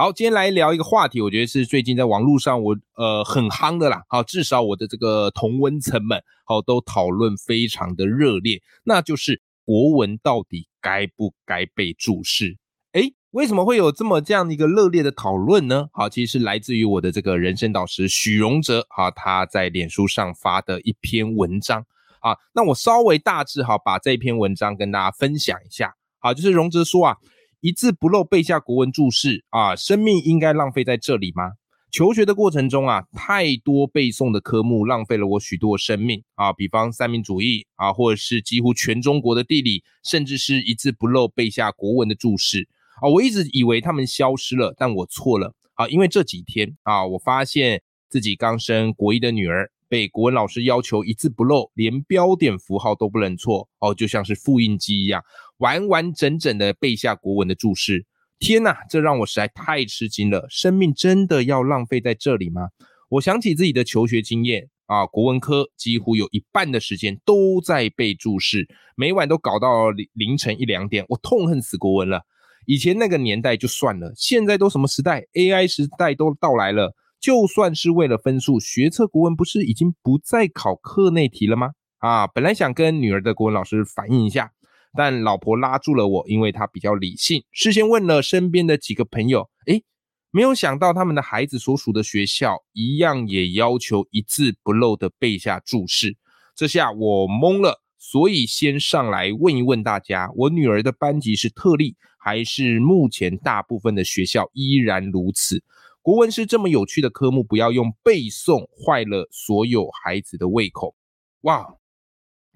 [0.00, 4.02] 好，今天来聊一个话题，我觉得是最近在网络上我呃很夯的啦。
[4.08, 12.56] 好，至少我的这个同温层们好都讨论非常的热烈，那就是国文到底该不该被注释？
[12.92, 15.88] 诶，为什么会有这么这样的一个热烈的讨论呢？
[15.92, 21.84] 好，其实是来自于我的这个人生导师许荣哲哈，他在脸书上发的一篇文章
[22.22, 22.34] 啊。
[22.54, 25.94] 那我稍微大致哈把这篇文章跟大家分享一下。
[26.20, 27.18] 好，就是荣哲说啊。
[27.60, 31.52] 一字不漏背下国文注释啊，生命应该浪费在这里吗？
[31.92, 42.66] 求学的过程中啊，太多背诵的科目浪费了我许多生命啊，比方三民主义啊，或者是几乎全中国的地理，甚至是一字不漏背下国文的注释
[43.02, 49.70] 啊，我一直以为他们消失了，但我错了啊，因为这几天啊，我发现自己刚生国一的女儿。
[49.90, 55.20] 被国文老师要求一字不漏，连标点符号都不能错哦，就像是复印机一样，
[55.60, 58.04] 完完整整的背下国文的注释。
[58.38, 60.46] 天哪，这让我实在太吃惊了！
[60.48, 62.68] 生命真的要浪费在这里吗？
[63.10, 72.22] 我想起自己的求学经验啊，国文科几乎有一半的时间都在背注释，每晚都搞到凌凌晨一两点，我痛恨死国文了。
[72.66, 76.94] 以前那个年代就算了，现在都什么时代？AI 时代都到来了。
[77.20, 81.72] 就算是为了分数，学测国文不是已经不再考课内题了吗？
[81.98, 84.52] 啊，本来想跟女儿的国文老师反映一下，
[84.96, 89.84] 但老婆拉住了我，因为她比较理性，事先问了身边的几个朋友，诶，
[90.30, 96.16] 没有想到他们的孩子所属的学校一样也要求一字不漏的背下注释，
[96.54, 105.62] 这下我懵了，所以先上来问一问大家，我女儿的班级是特例，还是目前大部分的学校依然如此？
[106.02, 110.94] 国文是这么有趣的科目，不要用背诵坏了所有孩子的胃口。
[111.42, 111.74] 哇，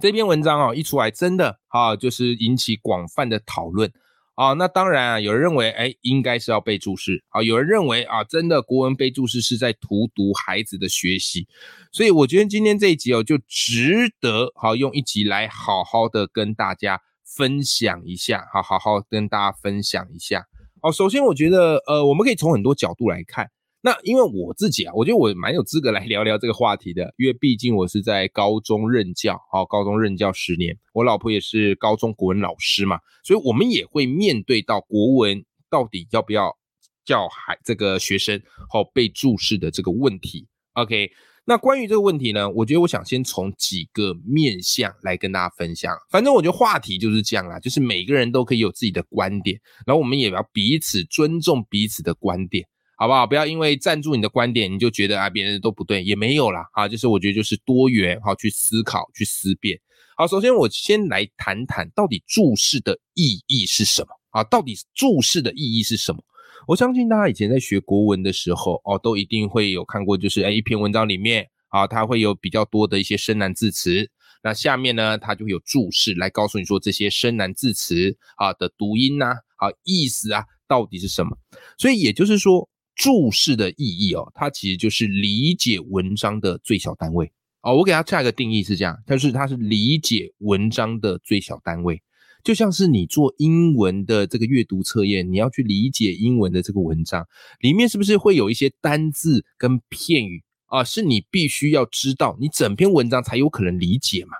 [0.00, 3.92] 这篇文章啊一出来，真的啊就是引起广泛的讨论
[4.34, 4.52] 啊。
[4.54, 11.46] 那当然啊，有人认为哎应该是要背注释啊，有人认为啊真的国文背注释是在荼毒孩子的学习。
[11.92, 20.46] 所以我觉得今天这一集哦就值得好用一集来好好的跟大家分享一下，好好好跟大家分享一下。
[20.82, 23.48] 好，首先我觉得，呃，我们可以从很多角度来看。
[23.86, 36.56] 那因为我自己啊，我觉得我蛮有资格来聊聊这个话题的，因为毕竟我是在高中任教，好，高中任教十年，我老婆也是高中国文老师嘛，所以我们也会面对到国文到底要不要
[37.04, 38.40] 教孩这个学生
[38.70, 40.48] 好背注释的这个问题。
[40.72, 41.10] OK。
[41.46, 45.94] 那关于这个问题呢，我觉得我想先从几个面向来跟大家分享。
[46.10, 52.66] 反正我觉得话题就是这样啦，就是每个人都可以有自己的观点，然后我们也要彼此尊重彼此的观点，
[52.96, 53.26] 好不好？
[53.26, 56.66] 不要因为站住你的观点，你就觉得啊别人都不对，也没有啦。
[56.72, 56.88] 啊。
[56.88, 59.80] 就是我觉得就是多元，好去思考，去思辨。
[60.16, 64.44] 好，首先我先来谈谈到底注释的意义是什么啊？
[64.44, 66.22] 到底注释的意义是什么？
[66.68, 74.08] 我相信大家以前在学国文的时候，哦，都一定会有看过，就是哎，一篇文章里面啊，它会有比较多的一些生难字词，
[74.42, 81.36] 那下面呢，它就会有注释来告诉你说这些生难字词啊的读音呐，啊意思啊到底是什么。
[81.76, 87.32] 所以也就是说，注释的意义哦，它其实就是理解文章的最小单位
[87.62, 87.76] 哦。
[87.76, 92.02] 我给它下一个定义是这样，它是它是理解文章的最小单位。
[92.42, 97.26] 就像是你做英文的这个阅读测验，你要去理解英文的这个文章，
[97.60, 100.84] 里面是不是会有一些单字跟片语啊？
[100.84, 104.32] 是你必须要知道，你整篇文章才有可能理解嘛，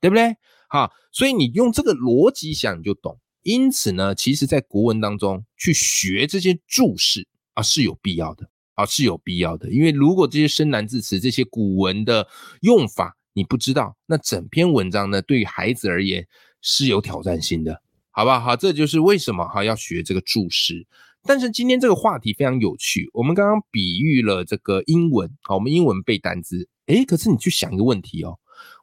[0.00, 0.34] 对不对？
[0.70, 3.18] 好，所以你用这个逻辑想，你就懂。
[3.42, 7.28] 因此呢，其实在国文当中去学这些注释
[7.62, 12.26] 是有必要的啊是有必要的，因为如果这些生难字词、这些古文的
[12.60, 16.26] 用法你不知道，那整篇文章呢，对于孩子而言。
[16.62, 17.80] 是有挑战性的，
[18.10, 18.38] 好不好？
[18.38, 20.86] 好，这就是为什么哈要学这个注释。
[21.22, 28.38] 但是今天这个话题非常有趣，我们刚刚比喻了这个英文，好，我们英文背单词，诶，可是你去想一个问题哦，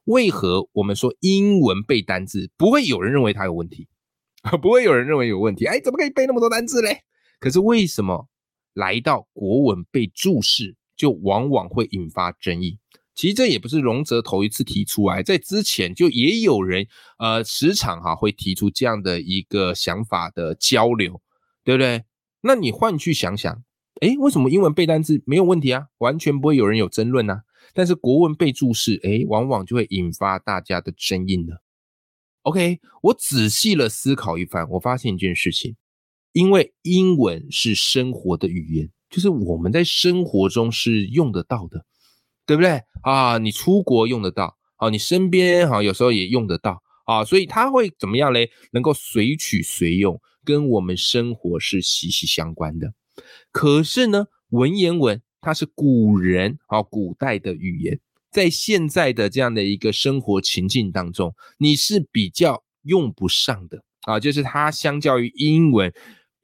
[0.05, 3.87] 为何我们说英文背单词不会有人认为它有问题？
[4.59, 5.67] 不会有人认为有问题？
[5.67, 7.01] 哎，怎么可以背那么多单词嘞？
[7.39, 8.27] 可是为什么
[8.77, 12.77] 来到国文被注释就往往会引发争议？
[13.15, 16.85] 其实这也不是荣泽头一次提出来，在之前就也有人
[17.17, 21.19] 呃时常哈会提出这样的一个想法的交流，
[21.63, 22.03] 对不对？
[22.41, 23.63] 那你换去想想，
[24.01, 25.87] 诶，为什么英文背单词没有问题啊？
[25.97, 27.41] 完全不会有人有争论啊。
[27.73, 31.55] 但是国文被注释，诶，往往就会引发大家的争议呢。
[32.43, 35.75] OK，我仔细了思考一番，我发现一件事情，
[36.37, 41.83] 因为英文是生活的语言，就是我们在生活中是用得到的，
[42.45, 43.39] 对不对啊？
[43.39, 48.51] 你出国用得到啊，你身边哈有时候也用得到啊，所以它会怎么样嘞？
[48.71, 52.93] 能够随取随用，跟我们生活是息息相关的。
[53.51, 57.99] 可是呢，文言文它是古人啊古代的语言。
[58.29, 65.91] 在现在的这样的一个生活情境当中，你是比较用不上的啊，就是它相较于英文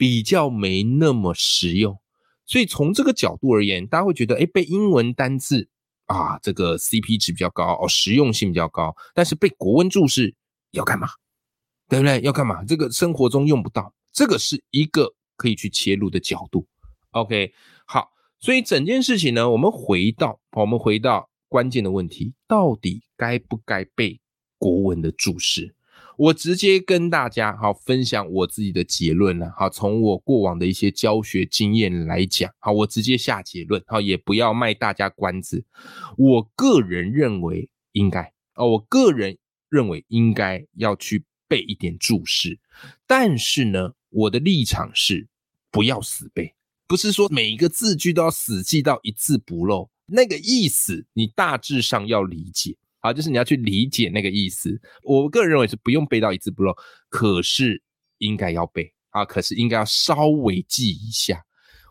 [0.04, 1.98] 比较没那么实用，
[2.46, 5.70] 所以从这个角度而言，大家会觉得，哎，背英文单字
[6.08, 10.36] 啊，这个 CP 值比较高哦，实用性比较高，但是背国文注释
[10.72, 11.08] 要干嘛？
[11.88, 12.20] 对不对？
[12.20, 12.66] 要干嘛？
[12.66, 16.68] 这个生活中用不到，这个是一个可以去切入的角度。
[17.12, 17.54] OK，
[17.86, 18.10] 好，
[18.42, 21.30] 所以整件事情呢，我们回到，我们回到。
[21.48, 24.20] 关键的问题到底该不该背
[24.58, 25.76] 国文的注释？
[26.15, 29.51] 我直接跟大家好分享我自己的结论了。
[29.57, 33.83] 好，从我过往的一些教学经验来讲，好，我直接下结论。
[33.88, 35.65] 好，也不要卖大家关子。
[36.18, 39.38] 我个人认为应该哦，我个人
[39.69, 42.60] 认为应该要去背一点注释。
[43.07, 45.27] 但是呢，我的立场是
[45.71, 46.54] 不要死背，
[46.86, 49.89] 不是说每一个字句都要死记到一字不漏。
[50.06, 54.82] 那个意思，你大致上要理解啊，就是你要去理解那个意思。
[55.04, 56.74] 我个人认为是不用背到一字不漏，
[57.10, 57.84] 可是
[58.20, 61.44] 应该要背啊，可是应该要稍微记一下。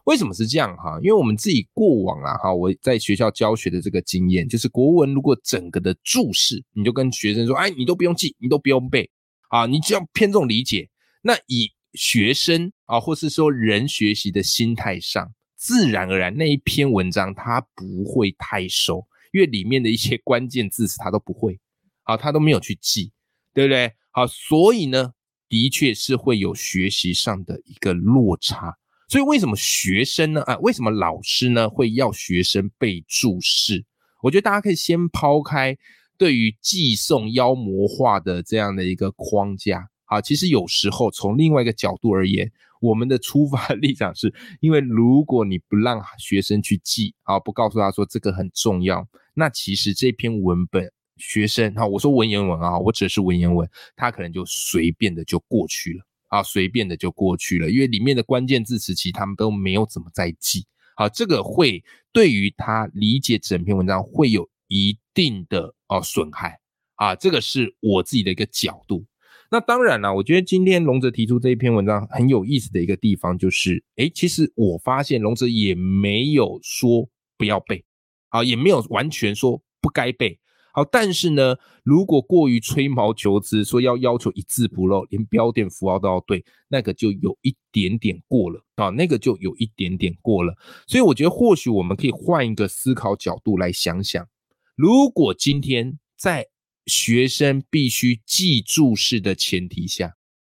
[0.04, 0.98] 为什么是这样哈？
[1.02, 9.10] 因为我们自己过往啊哈，我在学校教学的这个经验，就是国文如果整个的注释，你就跟学生说，哎，你都不用记，你都不用背
[9.50, 10.88] 啊，你只要偏重理解。
[11.20, 15.32] 那以学生啊，或是说人学习的心态上。
[15.54, 21.58] 自然而然，那一篇文章他不会太熟，因为里面的一些关键字词他都不会，
[22.04, 23.10] 好，他都没有去记，
[23.52, 23.92] 对不对？
[24.10, 25.12] 好，所以呢，
[25.48, 28.76] 的确是会有学习上的一个落差。
[29.08, 30.42] 所以为什么学生呢？
[30.42, 33.84] 啊，为什么老师呢会要学生背注释？
[34.22, 35.76] 我觉得大家可以先抛开
[36.16, 39.88] 对于寄送妖魔化的这样的一个框架。
[40.04, 42.52] 啊，其实有时候从另外一个角度而言。
[42.82, 61.82] 我们的出发立场是，因为如果你不让学生去记，啊，不告诉他说这个很重要，那其实这篇文本学生，哈，我说文言文啊，我指的是文言文，他可能就随便的就过去了，啊，随便的就过去了，因为里面的关键字词其实他们都没有怎么在记，好，这个会
[62.12, 66.58] 对于他理解整篇文章会有一定的哦损害，
[66.96, 69.04] 啊，这个是我自己的一个角度。
[69.50, 77.06] 那当然了，我觉得今天龙泽提出这一篇文章很有意思的一个地方就是，哎，其实我发现龙泽也没有说
[77.36, 77.84] 不要背，
[78.32, 80.38] 啊，也没有完全说不该背，
[80.72, 90.56] 好，但是呢，如果过于吹毛求疵，说要要求一字不漏，连标点符号都要对，那个就有一点点过了啊，那个就有一点点过了。
[90.86, 94.26] 所以我觉得或许我们可以换一个思考角度来想想，
[94.74, 96.46] 如果今天在
[96.86, 100.14] 学生必须记注释的前提下，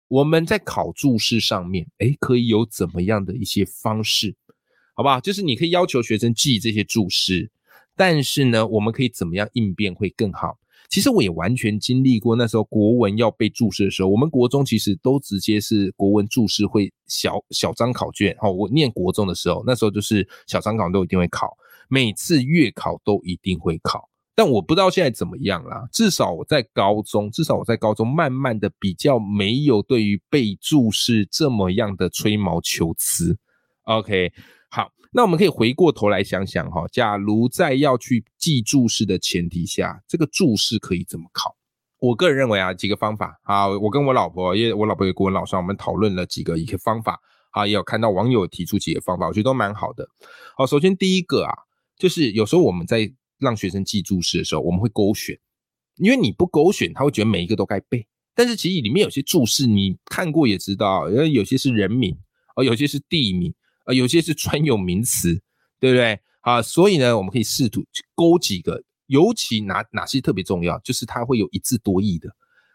[0.08, 4.36] 我们在考注释上面，哎，可以有怎么样的一些方式，
[4.96, 5.20] 好不好？
[5.20, 7.52] 就是你可以要求学生记这些注释，
[7.96, 10.58] 但是呢，我们可以怎么样应变会更好？
[10.88, 18.38] 其实我也完全经历过那时候国文要被注释的时候，我们国中其实都直接是国文注释会小小张考卷。
[18.40, 21.58] 哦，我念国中的时候，那时候就是小张考都一定会考，
[21.90, 24.08] 每次月考都一定会考。
[24.36, 25.88] 但我不知道现在怎么样啦。
[25.92, 33.38] 至少我在高中，至少我在高中，慢慢的比较没有对于被注释这么样的吹毛求疵。
[33.84, 34.32] OK，
[35.18, 41.56] 那我们可以回过头来想想哈，假如在要去记注释的前提下，这个注释可以怎么考？
[42.00, 47.18] 我个人认为啊，几个方法啊，我跟我老婆，因为我老婆也跟我老师，我们讨论了几个一些方法
[47.52, 50.06] 啊，也有看到网友提出几个方法，我觉得都蛮好的。
[50.58, 51.54] 好，首先第一个啊，
[51.98, 55.40] 就是有时候我们在让学生记注释的时候，我们会勾选，
[55.96, 58.06] 因为你不勾选，他会觉得每一个都该背。
[58.36, 62.18] 但是其实里面有些注释你看过也知道，因为有些是人名，
[62.56, 63.54] 啊，有些是地名，
[63.86, 65.42] 啊，有些是专有名词，
[65.80, 66.20] 对不对？
[66.42, 72.30] 啊，所以呢，我们可以试图去勾几个，尤其哪哪些特别重要，就是它会有一字多义的，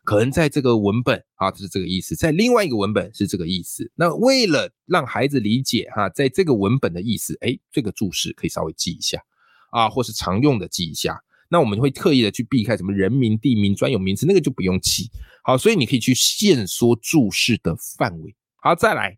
[0.05, 3.91] 可能在这个文本啊是这个意思，在另外一个文本是这个意思。
[3.95, 9.23] 那为了让孩子理解哈，在这个文本的意思，哎，这个注释可以稍微记一下。
[9.73, 11.17] 啊，或是常用的记一下，
[11.49, 15.09] 那我们会特意的去避开什么人名、地名、专有名词，那个就不用记。
[15.45, 18.35] 好，所以你可以去限缩注释的范围。
[18.57, 19.17] 好，再来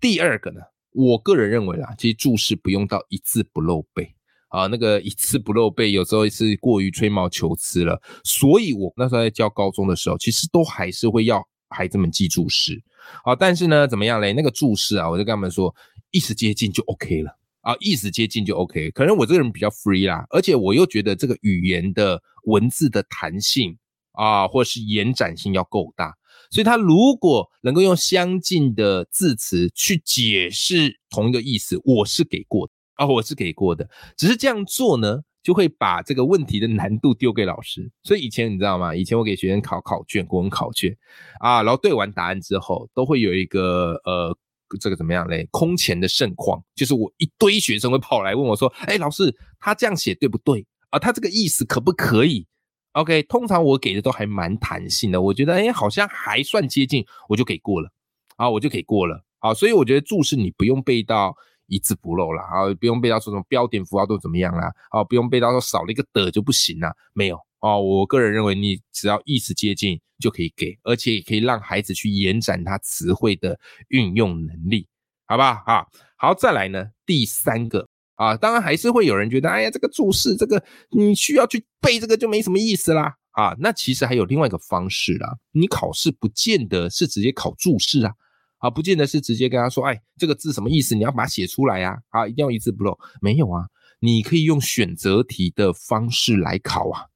[0.00, 0.60] 第二个呢，
[0.94, 4.14] 我个人认为啦，其实注释不用到一字不漏背
[4.48, 8.00] 啊，那个一字不漏背有时候是过于吹毛求疵了。
[8.22, 12.80] 所以我那时候在教高中的时候，其实都还是会要孩子们记注释。
[13.24, 14.32] 好，但是呢，怎么样嘞？
[14.32, 15.74] 那个注释啊，我就跟他们说，
[16.12, 18.92] 意思接近就 OK 了啊，意思接近就 OK。
[18.92, 23.76] 可能我这个人比较 free 啦，而且我又觉得这个语言的文字的弹性
[24.12, 26.14] 啊，或是延展性要够大。
[26.54, 33.90] 所以，他如果能够用相近的字词去解释同一个意思，我是给过的啊，我是给过的。
[34.16, 37.90] 只是这样做呢，就会把这个问题的难度丢给老师。
[38.04, 38.94] 所以以前你知道吗？
[38.94, 40.96] 以前我给学生考考卷，国文考卷
[41.40, 44.38] 啊，然后对完答案之后，都会有一个呃，
[44.80, 45.48] 这个怎么样嘞？
[45.50, 51.00] 空前的盛况，就是我一堆学生会跑来问我说：“哎，老师，他这样写对不对啊？
[51.00, 52.46] 他这个意思可不可以？”
[52.94, 57.90] OK，通常我给的都还蛮弹性的，我觉得哎，好像还算接近，我就给过了
[58.36, 61.36] 啊，我就给过了啊，所以我觉得注释你不用背到
[61.66, 73.58] 一字不漏了啊，不用背到说什么标点符号都怎么样啦，啊，不用背到说少了一个的就不行啦，没有啊，我个人认为你只要意思接近就可以给，而且也可以让孩子去延展他词汇的
[73.88, 74.86] 运用能力，
[75.26, 75.60] 好不好？
[75.66, 75.86] 啊，
[76.16, 77.88] 好，再来呢，第三个。
[78.16, 83.14] 啊，当然还是会有人觉得，哎呀，这个注释，这个你需要去背，这个就没什么意思啦。
[83.32, 88.12] 啊，那其实还有另外一个方式啦，你考试不见得是直接考注释啊，
[88.58, 92.96] 啊，不见得是直接跟他说，哎，这个字什么意思，你要把它写出来呀，啊，一定要一字不漏。
[93.20, 93.66] 没有啊，
[93.98, 97.06] 你可以用选择题的方式来考啊，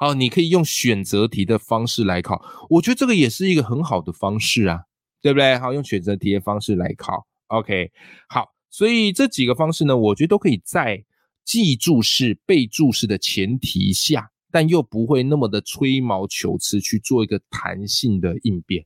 [0.00, 4.80] 哦，你可以用选择题的方式来考，我觉得这个也是一个很好的方式啊，
[5.22, 5.56] 对不对？
[5.56, 7.92] 好，用选择题的方式来考，OK，
[8.28, 8.48] 好。
[8.70, 11.04] 所以这几个方式呢，我觉得都可以在
[11.44, 18.84] 记注释、背注释的前提下，但又不会那么的吹毛求疵去做一个弹性的应变。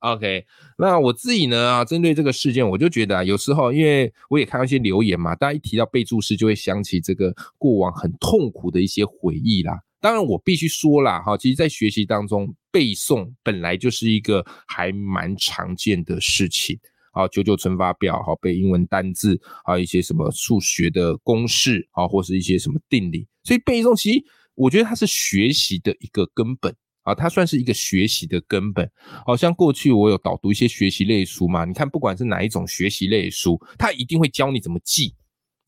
[0.00, 0.46] OK，
[0.78, 9.76] 那我自己呢啊，针对这个事件，我就觉得啊，有时候因为我也看到一些留言嘛，大家一提到背注释，就会想起这个过往很痛苦的一些回忆啦。
[10.00, 16.78] 当然，我必须说啦，哈，其实在学习当中背诵本来就是一个还蛮常见的事情。
[17.18, 23.26] 啊，九九乘法表，好背英文单字，还有一些什么数学的公式，啊，或是一些什么定理。
[23.42, 26.72] 所以背诵，其实我觉得它是学习的一个根本
[27.02, 28.88] 啊，它算是一个学习的根本。
[29.26, 35.16] 好像过去我有导读一些学习类书嘛，你看不管是哪一种学习类书，它一定会教你怎么记，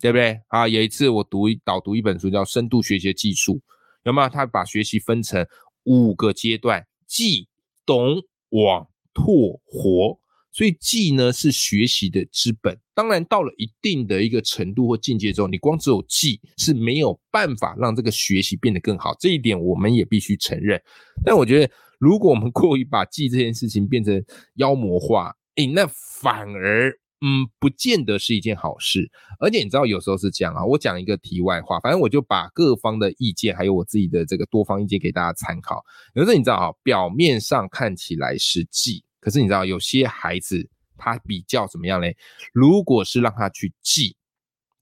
[0.00, 0.40] 对不对？
[0.46, 3.54] 啊，有一次我读一导读一本书叫《深度学习技术》，
[4.04, 4.28] 有没有？
[4.28, 5.44] 他把学习分成
[5.82, 7.48] 五个阶段：记、
[7.84, 10.19] 懂、网、拓、活。
[10.52, 20.80] 所以记呢是学习的资本，当然到了一定的一个程度或境界之后，你光只有记是没有办法让这个学习变得更好，这一点我们也必须承认。
[21.24, 25.86] 但我觉得，如果我们过于把记这件事情变成妖魔化，诶，那
[26.20, 26.90] 反而
[27.20, 29.08] 嗯不见得是一件好事。
[29.38, 35.80] 而且你知道，有时候是这样啊，我讲一个题外话，反正我就把各方的意见还有我自己的这个多方意见给大家参考。
[36.14, 39.04] 有时候你知道啊，表面上看起来是记。
[39.20, 42.16] 可是你知道，有些孩子他比较怎么样嘞？
[42.52, 44.16] 如果是让他去记，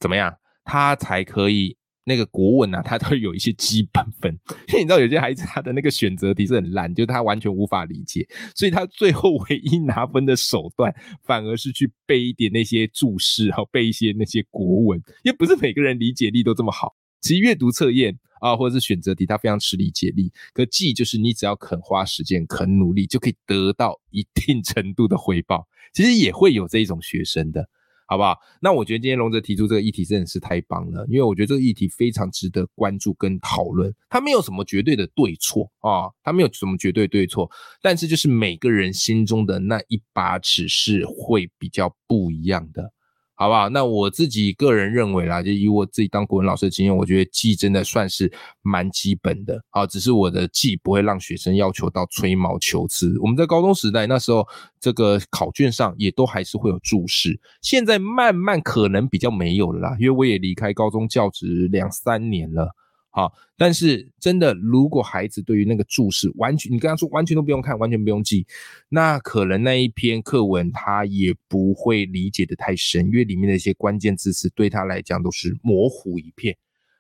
[0.01, 4.33] 怎么样，他才可以那个国文啊，他都有一些基本分。
[4.69, 14.99] 因为你知道，有些孩子他的那个选择题是很烂，就是他完全无法理解，所以他最后唯一拿分的手段，反而是去背一点那些注释，然后背一些那些国文。
[15.23, 18.19] 因为不是每个人理解力都这么好，其实阅读测验。
[18.41, 20.33] 啊，或者是选择题，它非常吃理解力。
[20.53, 25.67] 可记就是你只要肯花时间、肯努力，就可以得到一定程度的回报。
[25.93, 27.69] 其实也会有这一种学生的，
[28.07, 28.37] 好不好？
[28.63, 33.93] 那我觉得今天龙泽提出这个议题真的是太棒了，因为我觉得这个议题非常值得关注跟讨论。
[34.09, 37.51] 它没有什么绝对的对错啊，它没有什么绝对对错，
[37.83, 42.93] 但是就是每个人心中的那一把尺是会比较不一样的。
[43.41, 43.69] 好不好？
[43.69, 48.31] 那我自己个人认为啦，就以我自己当国文老师的经验，我觉得记真的算是
[48.63, 49.63] 蛮基本的。
[49.71, 53.17] 好，只是我的记不会让学生要求到吹毛求疵。
[53.21, 54.45] 我们在高中时代那时候，
[54.81, 57.39] 这个考卷上也都还是会有注释。
[57.63, 62.75] 现在慢慢可能比较没有了啦，因为我也离开高中教职两三年了。
[63.11, 68.47] 好，但是真的，如果孩子对于那个注释完全，你跟他说完全都不用看，完全不用记，
[68.91, 76.57] 那可能那一篇课文他也不会理解的太深，因为里面的一些关键字词对他来讲都是模糊一片，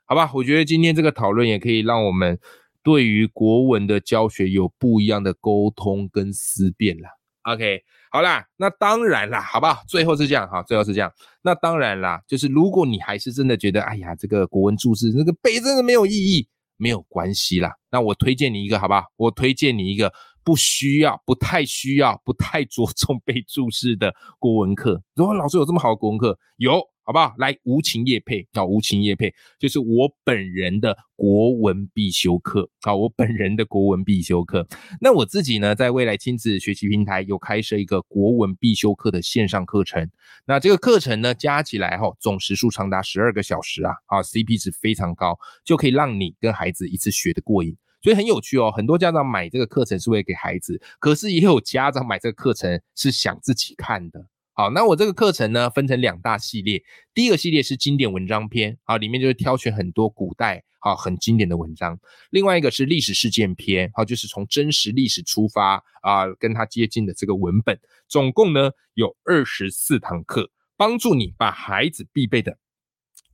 [0.06, 0.30] 好吧？
[0.34, 2.38] 我觉得今天这个讨论也可以让我们
[2.82, 7.17] 对于国文的教学有不一样的沟通跟思辨了。
[7.52, 7.82] OK。
[8.10, 9.82] 好啦，那当然啦，好不好？
[9.86, 11.12] 最后是这样哈，最后是这样。
[11.42, 17.74] 那当然啦，就是如果你还是真的觉得，哎呀，这个国文注释那个背真的没有意义，没有关系啦。
[17.90, 19.04] 那我推荐你一个，好不好？
[19.16, 20.12] 我推荐你一个
[20.42, 25.02] 不需要、不太需要、不太着重背注释的国文课。
[25.14, 26.80] 如果老师有这么好的国文课，有。
[27.08, 27.34] 好不好？
[27.38, 28.66] 来，无情夜配叫！
[28.66, 32.94] 无情夜配就是我本人的国文必修课啊！
[32.94, 34.68] 我本人的国文必修课。
[35.00, 40.06] 那我自己呢，在未来亲子学习平台有开设一个国文必修课的线上课程。
[40.44, 43.94] 那这个课程呢，加起来哈，总时数长达十二个小时啊！
[44.04, 47.74] 啊，CP 值非常高，就可以让你跟孩子一次学得过瘾。
[48.02, 48.70] 所以很有趣哦。
[48.70, 54.26] 很多家长买这个课程是为了给孩子，可是也有家长买这个课程是想自己看的。
[54.58, 56.82] 好，那我这个课程呢，分成两大系列。
[57.14, 61.96] 第一个系列是经典文章篇，啊，里面就是挑选很多古代啊很经典的文章。
[62.30, 67.78] 另外一个是历史事件篇，好，就是从真实历史出发啊，跟它接近的这个文本。
[68.08, 72.58] 总共呢有二十四堂课，帮助你把孩子必备的。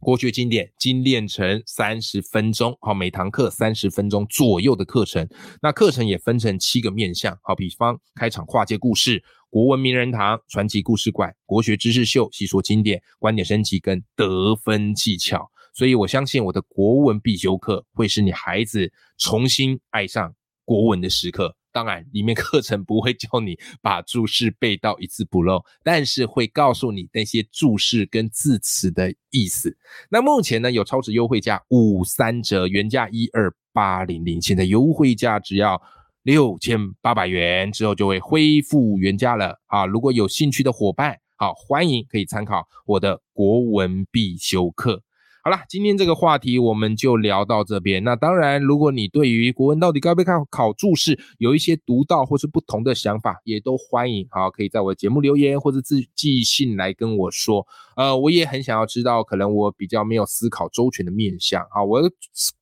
[0.04, 5.26] 国学经典精炼成三十分钟，好，每堂课三十分钟左右的课程。
[5.62, 15.50] 那课程也分成七个面向，好，比方开场跨界故事、国文名人堂、传奇故事馆、国学知识秀、细说经典、观点升级跟得分技巧。
[15.72, 20.34] 所以我相信我的国文必修课会是你孩子重新爱上
[20.66, 21.56] 国文的时刻。
[21.74, 29.76] 当然，里面课程不会教你把注释背到一字不漏，但是会告诉你那些注释跟字词的意思。
[30.08, 35.82] 那目前呢，有超值优惠价五三折，原价一二八零零，现在优惠价只要
[36.22, 39.84] 六千八百元，之后就会恢复原价了啊！
[39.84, 45.02] 如果有兴趣的伙伴，好欢迎可以参考我的国文必修课。
[45.46, 48.02] 好了，今天这个话题我们就聊到这边。
[48.02, 54.26] 那当然，如果你对于国文到底该不该考注释有一些独到或是不同的想法，也都欢迎。
[54.30, 57.66] 好，可以在我的节目留言或者自寄信来跟我说。
[57.94, 61.62] 呃，我也很想要知道，可能我比较没有思考周全的面向。
[61.72, 62.10] 啊，我的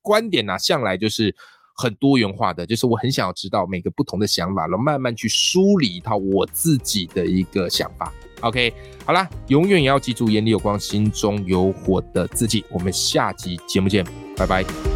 [0.01, 1.37] 观点呢，向来就是
[1.75, 8.13] 很多元化的，就是我很想要知道每个不同的想法，然后慢慢去梳理一套我自己的一个想法。
[8.41, 8.73] OK，
[9.05, 12.65] 好啦，永远也要记住眼里有光，心中有火的自己。
[12.71, 14.05] 我们下集节目见，
[14.37, 14.92] 拜拜。